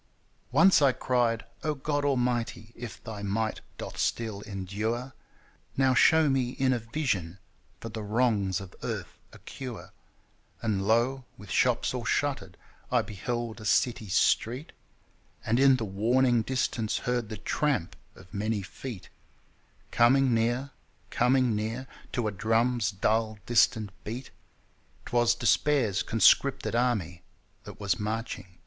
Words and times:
Once 0.51 0.81
I 0.81 0.93
cried: 0.93 1.45
"O 1.63 1.75
God 1.75 2.03
Almighty! 2.03 2.73
if 2.75 3.03
Thy 3.03 3.21
might 3.21 3.61
doth 3.77 3.99
still 3.99 4.41
endure. 4.47 5.13
Now 5.77 5.93
show 5.93 6.27
me 6.27 6.53
in 6.53 6.73
a 6.73 6.79
vision 6.79 7.37
for 7.79 7.89
the 7.89 8.01
wrongs 8.01 8.59
of 8.59 8.73
Earth 8.81 9.19
a 9.31 9.37
cure." 9.37 9.93
And, 10.63 10.87
lo, 10.87 11.25
with 11.37 11.51
shops 11.51 11.93
all 11.93 12.03
shuttered 12.03 12.57
I 12.91 13.03
beheld 13.03 13.61
a 13.61 13.65
city's 13.65 14.15
street, 14.15 14.71
And 15.45 15.59
in 15.59 15.75
the 15.75 15.85
warning 15.85 16.41
distance 16.41 16.97
heard 17.05 17.29
the 17.29 17.37
tramp 17.37 17.95
of 18.15 18.33
many 18.33 18.63
feet, 18.63 19.09
Coming 19.91 20.33
near, 20.33 20.71
coming 21.11 21.55
near, 21.55 21.85
To 22.13 22.27
a 22.27 22.31
drum's 22.31 22.89
dull 22.89 23.37
distant 23.45 23.91
beat 24.03 24.31
'Twas 25.05 25.35
Despair's 25.35 26.01
conscripted 26.01 26.73
army 26.73 27.21
that 27.65 27.79
was 27.79 27.99
marching 27.99 28.25
down 28.25 28.33
the 28.45 28.49
street. 28.49 28.57